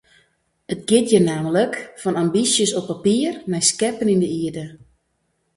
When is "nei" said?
3.51-3.61